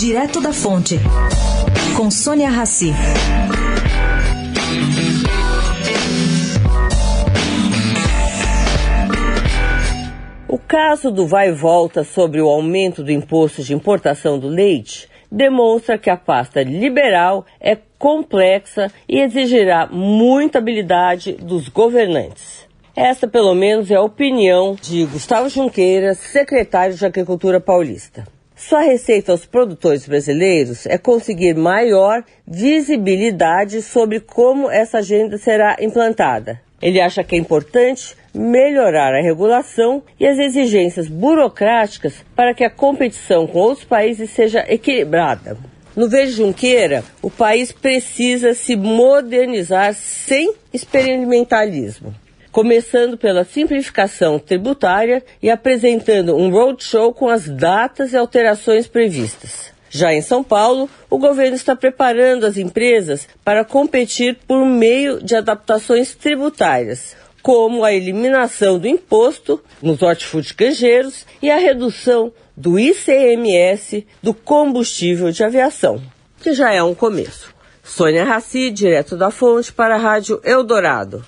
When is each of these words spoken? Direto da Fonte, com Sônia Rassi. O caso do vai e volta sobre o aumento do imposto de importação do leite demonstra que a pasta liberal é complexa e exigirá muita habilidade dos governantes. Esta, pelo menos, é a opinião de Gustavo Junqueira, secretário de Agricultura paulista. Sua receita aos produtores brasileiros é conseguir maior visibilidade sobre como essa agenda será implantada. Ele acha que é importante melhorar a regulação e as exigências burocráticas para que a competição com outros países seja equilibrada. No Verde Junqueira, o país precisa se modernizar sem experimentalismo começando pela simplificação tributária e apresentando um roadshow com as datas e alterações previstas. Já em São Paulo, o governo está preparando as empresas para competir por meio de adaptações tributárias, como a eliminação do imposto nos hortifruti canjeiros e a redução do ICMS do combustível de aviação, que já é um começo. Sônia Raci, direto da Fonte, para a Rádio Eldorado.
Direto 0.00 0.40
da 0.40 0.50
Fonte, 0.50 0.98
com 1.94 2.10
Sônia 2.10 2.48
Rassi. 2.48 2.90
O 10.48 10.56
caso 10.58 11.10
do 11.10 11.26
vai 11.26 11.50
e 11.50 11.52
volta 11.52 12.02
sobre 12.02 12.40
o 12.40 12.48
aumento 12.48 13.04
do 13.04 13.12
imposto 13.12 13.62
de 13.62 13.74
importação 13.74 14.38
do 14.38 14.48
leite 14.48 15.06
demonstra 15.30 15.98
que 15.98 16.08
a 16.08 16.16
pasta 16.16 16.62
liberal 16.62 17.44
é 17.60 17.76
complexa 17.98 18.90
e 19.06 19.20
exigirá 19.20 19.86
muita 19.86 20.60
habilidade 20.60 21.34
dos 21.34 21.68
governantes. 21.68 22.66
Esta, 22.96 23.28
pelo 23.28 23.54
menos, 23.54 23.90
é 23.90 23.96
a 23.96 24.02
opinião 24.02 24.74
de 24.80 25.04
Gustavo 25.04 25.50
Junqueira, 25.50 26.14
secretário 26.14 26.96
de 26.96 27.04
Agricultura 27.04 27.60
paulista. 27.60 28.39
Sua 28.60 28.82
receita 28.82 29.32
aos 29.32 29.46
produtores 29.46 30.06
brasileiros 30.06 30.84
é 30.84 30.98
conseguir 30.98 31.54
maior 31.54 32.22
visibilidade 32.46 33.80
sobre 33.80 34.20
como 34.20 34.70
essa 34.70 34.98
agenda 34.98 35.38
será 35.38 35.78
implantada. 35.80 36.60
Ele 36.80 37.00
acha 37.00 37.24
que 37.24 37.34
é 37.34 37.38
importante 37.38 38.14
melhorar 38.34 39.14
a 39.14 39.22
regulação 39.22 40.02
e 40.20 40.26
as 40.26 40.38
exigências 40.38 41.08
burocráticas 41.08 42.22
para 42.36 42.52
que 42.52 42.62
a 42.62 42.68
competição 42.68 43.46
com 43.46 43.58
outros 43.58 43.86
países 43.86 44.28
seja 44.28 44.62
equilibrada. 44.68 45.56
No 45.96 46.06
Verde 46.06 46.32
Junqueira, 46.32 47.02
o 47.22 47.30
país 47.30 47.72
precisa 47.72 48.52
se 48.52 48.76
modernizar 48.76 49.94
sem 49.94 50.52
experimentalismo 50.72 52.14
começando 52.52 53.16
pela 53.16 53.44
simplificação 53.44 54.38
tributária 54.38 55.22
e 55.42 55.50
apresentando 55.50 56.36
um 56.36 56.50
roadshow 56.50 57.12
com 57.12 57.28
as 57.28 57.48
datas 57.48 58.12
e 58.12 58.16
alterações 58.16 58.86
previstas. 58.86 59.72
Já 59.88 60.12
em 60.12 60.22
São 60.22 60.44
Paulo, 60.44 60.88
o 61.08 61.18
governo 61.18 61.56
está 61.56 61.74
preparando 61.74 62.46
as 62.46 62.56
empresas 62.56 63.28
para 63.44 63.64
competir 63.64 64.38
por 64.46 64.64
meio 64.64 65.20
de 65.20 65.34
adaptações 65.34 66.14
tributárias, 66.14 67.16
como 67.42 67.84
a 67.84 67.92
eliminação 67.92 68.78
do 68.78 68.86
imposto 68.86 69.60
nos 69.82 70.00
hortifruti 70.00 70.54
canjeiros 70.54 71.26
e 71.42 71.50
a 71.50 71.56
redução 71.56 72.32
do 72.56 72.78
ICMS 72.78 74.06
do 74.22 74.32
combustível 74.32 75.32
de 75.32 75.42
aviação, 75.42 76.00
que 76.40 76.52
já 76.52 76.72
é 76.72 76.82
um 76.82 76.94
começo. 76.94 77.52
Sônia 77.82 78.24
Raci, 78.24 78.70
direto 78.70 79.16
da 79.16 79.32
Fonte, 79.32 79.72
para 79.72 79.96
a 79.96 79.98
Rádio 79.98 80.40
Eldorado. 80.44 81.24